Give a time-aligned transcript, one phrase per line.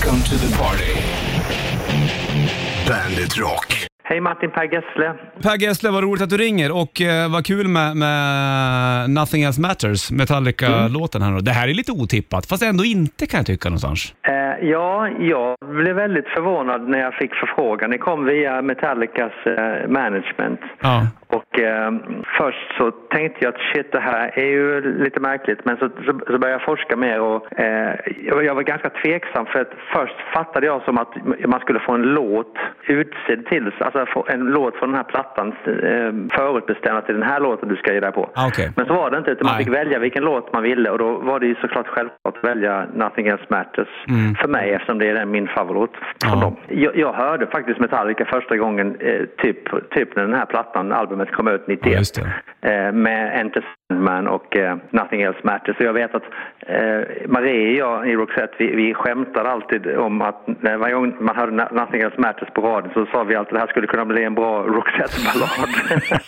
[0.00, 0.92] Welcome to the party.
[2.88, 3.88] Bandit Rock.
[4.02, 5.14] Hej Martin Per Gessle.
[5.42, 9.60] Per Gessle, vad roligt att du ringer och eh, vad kul med, med Nothing Else
[9.60, 11.40] Matters, Metallica-låten här.
[11.40, 14.14] Det här är lite otippat, fast ändå inte kan jag tycka någonstans.
[14.28, 17.90] Eh, ja, jag blev väldigt förvånad när jag fick förfrågan.
[17.90, 20.60] Det kom via Metallicas eh, management.
[20.80, 21.06] Ja.
[21.26, 21.92] Och eh,
[22.38, 25.64] först så tänkte jag att shit, det här är ju lite märkligt.
[25.64, 27.94] Men så, så, så började jag forska mer och eh,
[28.24, 31.12] jag, var ganska tveksam för att först fattade jag som att
[31.46, 32.56] man skulle få en låt
[32.86, 33.72] utsedd till.
[33.78, 37.94] Alltså en låt från den här plattan eh, förutbestämd är den här låten du ska
[37.94, 38.30] ge dig på.
[38.34, 38.72] Ah, okej.
[38.76, 39.64] Men så var det inte, utan man Nej.
[39.64, 42.86] fick välja vilken låt man ville och då var det ju såklart självklart att välja
[42.94, 43.88] Nothing Else Matters
[44.40, 45.59] för mig eftersom det är den min favorit
[46.20, 46.38] från Mm.
[46.38, 46.44] Ja.
[46.44, 46.56] dem.
[46.68, 51.32] Jag, jag hörde faktiskt Metallica första gången eh, typ, typ när den här plattan, albumet
[51.32, 52.00] kom ut 91
[52.62, 55.76] Ja, eh, med Enter Sandman och eh, Nothing Else Matters.
[55.76, 56.22] Så jag vet att
[56.66, 61.16] eh, Marie och jag i Roxette, vi, vi skämtade alltid om att när varje gång
[61.20, 63.86] man hörde Nothing Else Matters på radion så sa vi alltid att det här skulle
[63.86, 65.50] kunna bli en bra Roxette-ballad.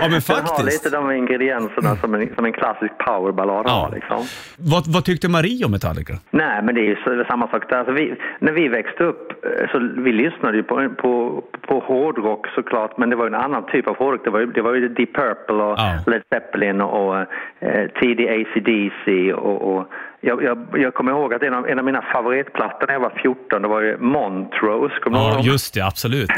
[0.00, 0.92] Ja, men Den har lite faktiskt.
[0.92, 3.70] de ingredienserna som en, som en klassisk powerballad Ja.
[3.72, 3.94] har.
[3.94, 4.18] Liksom.
[4.58, 6.14] Vad, vad tyckte Marie om Metallica?
[6.30, 7.76] Nej, men det är ju så, samma sak där.
[7.78, 12.46] Alltså vi, när vi växte upp eh, så vi lyssnade ju på, på, på hårdrock
[12.54, 14.24] såklart, men det var ju en annan typ av hårdrock.
[14.24, 15.98] Det var ju, det var ju Deep Purple och Ja.
[16.06, 17.16] Led Zeppelin och
[17.60, 19.86] eh, tidig ACDC och, och
[20.24, 23.12] jag, jag, jag kommer ihåg att en av, en av mina favoritplattor när jag var
[23.22, 24.94] 14, det var ju Montrose.
[25.02, 26.30] Kommer du ihåg Ja, just det, absolut.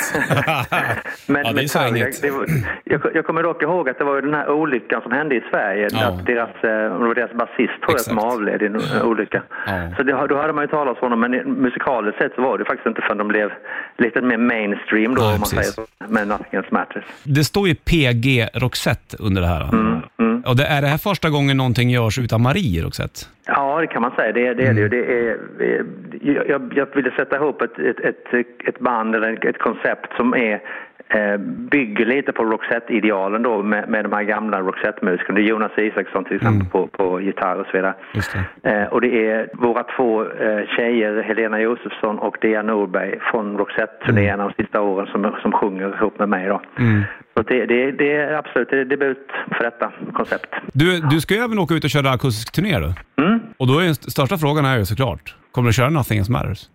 [1.26, 2.46] Men ja, det är Metallica, det var,
[2.84, 5.42] jag, jag kommer dock ihåg att det var ju den här olyckan som hände i
[5.50, 5.88] Sverige.
[5.92, 6.06] Ja.
[6.06, 9.42] Att deras, eh, det var deras basist tror jag som avled i en olycka.
[9.66, 9.72] Ja.
[9.96, 12.64] Så det, då hade man ju talat om honom, men musikaliskt sett så var det
[12.64, 13.50] faktiskt inte förrän de blev
[13.98, 15.58] lite mer mainstream då, om man precis.
[15.58, 17.04] säger så, med Nothing Else Matters.
[17.22, 19.62] Det står ju PG Roxette under det här.
[20.18, 23.20] Mm, Och det, är det här första gången någonting görs utan Marie Roxette?
[23.46, 24.32] Ja, det kan man säga.
[24.32, 24.82] Det, det är det Mm.
[24.82, 24.88] ju.
[24.88, 28.34] Det är, jag, jag ville sätta ihop ett, ett, ett,
[28.68, 30.60] ett band eller ett, koncept som är
[31.08, 31.36] eh,
[31.70, 35.34] bygger lite på Roxette-idealen då med, med de här gamla Roxette-musikerna.
[35.38, 37.94] Det är Jonas Isaksson till exempel på, på gitarr och så vidare.
[38.14, 38.44] Mm.
[38.62, 38.70] Det.
[38.70, 44.48] Eh, och det är våra två eh, tjejer, Helena Josefsson och Dea Norberg från Roxette-turnéerna
[44.48, 46.60] de sista åren som, som sjunger ihop med mig då.
[46.78, 47.02] Mm.
[47.36, 49.18] Så det, det, det är absolut det är debut
[49.56, 50.46] för detta koncept.
[50.72, 52.92] Du, du ska ju även åka ut och köra akustisk turné då.
[53.22, 53.40] Mm.
[53.56, 56.32] Och då är den st- största frågan är ju såklart, kommer du köra Nothing Else
[56.32, 56.68] Matters?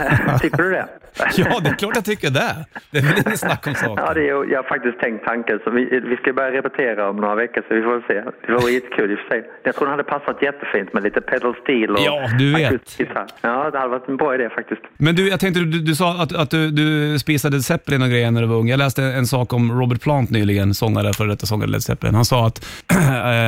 [0.00, 0.88] Eh, tycker du det?
[1.36, 2.54] Ja, det är klart jag tycker det.
[2.90, 4.04] Det är väl inget snack om saken.
[4.06, 5.58] Ja, det är, jag har faktiskt tänkt tanken.
[5.64, 8.14] Så vi, vi ska börja repetera om några veckor så vi får se.
[8.46, 9.50] Det var skitkul i och för sig.
[9.64, 12.98] Jag tror det hade passat jättefint med lite pedal steel och Ja, du vet.
[13.40, 14.80] Ja, det hade varit en bra idé faktiskt.
[14.96, 18.30] Men du, jag tänkte, du, du sa att, att du, du spisade Zeppelin och grejer
[18.30, 18.68] när du var ung.
[18.68, 22.14] Jag läste en sak om Robert Plant nyligen, sångare, före detta sångare Led Zeppelin.
[22.14, 22.58] Han sa att
[22.90, 22.98] eh,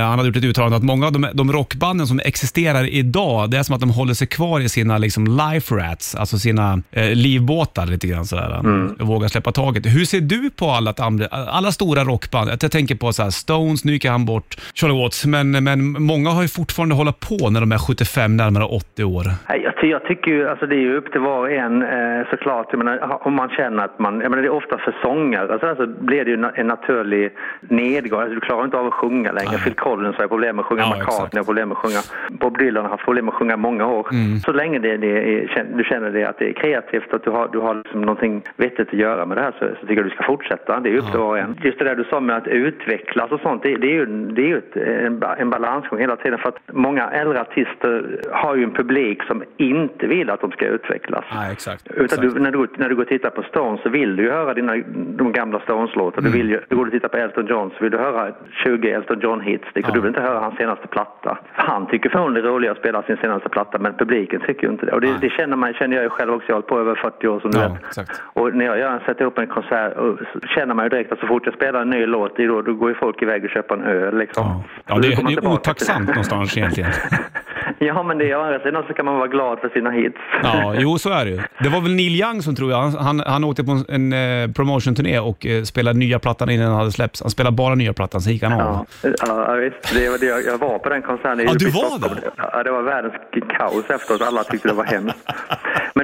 [0.09, 3.59] han hade gjort ett uttalande att många av de, de rockbanden som existerar idag, det
[3.59, 7.11] är som att de håller sig kvar i sina liksom, life rats, alltså sina eh,
[7.15, 8.59] livbåtar lite grann sådär.
[9.01, 9.87] Och vågar släppa taget.
[9.87, 12.51] Hur ser du på alla, andra- alla stora rockband?
[12.63, 16.31] Jag tänker på så här, Stones, nu gick han bort, Charlie Watts, men, men många
[16.31, 19.25] har ju fortfarande hållit på när de är 75, närmare 80 år.
[19.49, 21.89] Jag, ty- jag tycker ju, alltså det är ju upp till var och en eh,
[22.31, 22.67] såklart.
[22.71, 25.67] Jag menar, om man känner att man, jag menar det är ofta för sångare, alltså,
[25.67, 27.31] alltså blir det ju na- en naturlig
[27.71, 28.21] nedgång.
[28.21, 29.51] Alltså, du klarar inte av att sjunga längre.
[29.53, 29.61] Nej.
[29.65, 32.01] Phil Collins har problem med att sjunga, Ja, McCartney har problem med att sjunga,
[32.41, 34.07] Bob Dylan har haft problem med att sjunga många år.
[34.13, 34.41] Mm.
[34.41, 37.48] Så länge det, det är, du känner det att det är kreativt, att du har,
[37.48, 40.10] du har liksom någonting vettigt att göra med det här så, så tycker jag du
[40.10, 40.81] ska fortsätta.
[40.81, 41.56] Det är upp till var och en.
[41.62, 44.42] Just det där du sa med att utvecklas och sånt, det, det är ju, det
[44.42, 48.64] är ju ett, en, en balansgång hela tiden för att många äldre artister har ju
[48.64, 51.25] en publik som inte vill att de ska utvecklas.
[51.34, 51.88] Nej, exakt.
[51.94, 54.31] Utan du, när, du, när du går och tittar på Stones så vill du ju
[54.31, 56.19] höra dina, de gamla Stones-låtar.
[56.19, 56.32] Mm.
[56.32, 58.32] Du, vill ju, du går och tittar på Elton John så vill du höra
[58.64, 59.64] 20 Elton John-hits.
[59.75, 59.91] Liksom.
[59.91, 59.94] Ja.
[59.94, 61.38] Du vill inte höra hans senaste platta.
[61.53, 64.72] Han tycker förmodligen det är roligare att spela sin senaste platta men publiken tycker ju
[64.72, 64.93] inte det.
[64.93, 66.49] Och det, det känner, man, känner jag ju själv också.
[66.49, 67.84] Jag har på över 40 år som du Ja, vet.
[67.88, 68.21] exakt.
[68.38, 69.93] Och när jag gör, sätter upp en konsert
[70.32, 72.75] så känner man ju direkt att så fort jag spelar en ny låt, då, då
[72.75, 74.19] går ju folk iväg och köper en öl.
[74.19, 74.44] Liksom.
[74.47, 76.91] Ja, ja Så det, det är otacksamt någonstans egentligen.
[77.78, 80.16] ja, men det är å andra sidan så kan man vara glad för sina hits.
[80.43, 81.41] Ja, jo så är det ju.
[81.62, 84.43] Det var väl Neil Young som tror jag, han, han, han åkte på en, en
[84.43, 87.23] eh, promotion-turné och eh, spelade nya plattan innan den hade släppts.
[87.23, 88.87] Han spelade bara nya plattan, sen gick han av.
[89.02, 89.94] Ja, ja visst.
[89.94, 91.41] Det var det jag, jag var på den konserten.
[91.46, 92.31] Ja, du var där?
[92.37, 93.14] Ja, det var världens
[93.58, 94.23] kaos efteråt.
[94.23, 95.19] Alla tyckte det var hemskt.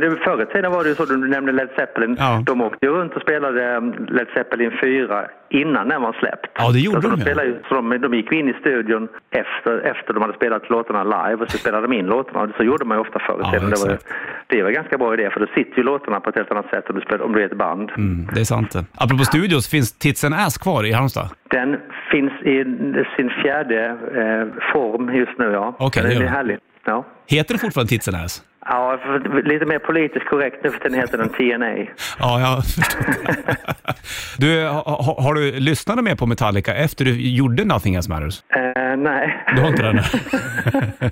[0.02, 2.16] Det, förr i tiden var det ju så, du nämnde Led Zeppelin.
[2.18, 2.42] Ja.
[2.46, 6.50] De åkte ju runt och spelade um, Led Zeppelin 4 innan den var släppt.
[6.58, 7.20] Ja, det gjorde så de, de.
[7.20, 7.24] ja.
[7.26, 11.02] Spelade, ju- så de, de gick in i studion efter, efter de hade spelat låtarna
[11.04, 12.52] live och så spelade de in låtarna.
[12.56, 13.70] Så gjorde man ju ofta förr i Ja, tiden.
[13.70, 13.98] Det var,
[14.46, 16.70] det var en ganska bra idé för då sitter ju låtarna på ett helt annat
[16.70, 17.90] sätt om du, spelar, om du är ett band.
[17.96, 18.74] Mm, det är sant.
[19.04, 21.28] Apropå studios, finns Tits and Ass kvar i Halmstad?
[21.50, 21.76] Den
[22.10, 22.64] finns i
[23.16, 23.84] sin fjärde
[24.20, 25.74] eh, form just nu, ja.
[25.78, 26.28] Okej, det är den.
[26.28, 26.58] härlig.
[26.84, 27.04] Ja.
[27.32, 28.42] Heter den fortfarande Tits and Ass?
[28.64, 28.98] Ja,
[29.44, 31.92] lite mer politiskt korrekt nu för tiden heter den TNA.
[32.18, 33.00] Ja, jag förstår.
[34.38, 38.42] du, ha, ha, har du lyssnat mer på Metallica efter du gjorde Nothing Else Matters?
[38.48, 39.44] Eh, nej.
[39.56, 40.04] Du har inte det?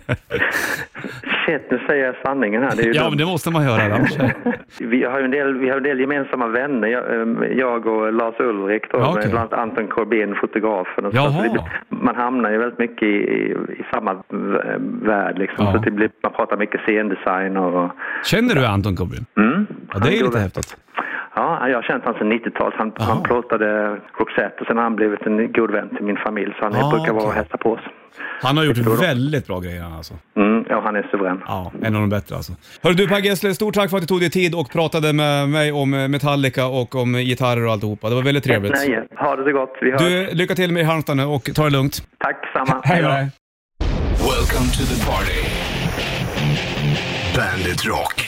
[1.50, 2.72] Shit, nu säger jag sanningen här.
[2.76, 3.08] Ja, dumt.
[3.10, 3.82] men det måste man göra.
[3.94, 4.16] Annars.
[4.78, 8.34] Vi har en del, vi har en del gemensamma vänner, jag, eh, jag och Lars
[8.40, 11.04] Ulrik då, Ja, med bland annat Anton Corbin, fotografen.
[11.06, 11.18] Och så.
[11.18, 14.22] Så det, man hamnar ju väldigt mycket i, i, i samma
[15.02, 15.64] värld liksom.
[15.66, 15.72] Ja.
[15.72, 17.90] Så det blir, man pratar mycket scendesign och...
[18.24, 19.26] Känner du Anton Corbin?
[19.36, 19.66] mm.
[19.92, 20.76] Ja, det är lite häftigt.
[21.34, 22.74] Ja, jag har känt honom sedan 90-talet.
[22.78, 26.54] Han, han plåtade Roxette och sen har han blivit en god vän till min familj.
[26.58, 27.80] Så han Ah, brukar vara och hälsa på oss.
[28.42, 30.14] Han har gjort väldigt bra grejer han, alltså.
[30.36, 31.40] Mm, ja, han är suverän.
[31.46, 32.52] Ja, en av de bättre alltså.
[32.82, 35.48] Hörru du Per Gessle, stort tack för att du tog dig tid och pratade med
[35.48, 38.08] mig om eh, Metallica och om gitarrer och alltihopa.
[38.08, 38.72] Det var väldigt trevligt.
[38.72, 39.72] Nej, ha det så gott.
[39.80, 40.00] Vi hörs.
[40.00, 42.02] Du, lycka till med Halmstad nu och ta det lugnt.
[42.18, 42.80] Tack samma.
[42.84, 43.08] Hej då.
[43.08, 45.40] Welcome to the party.
[47.36, 48.26] Bandit Rock.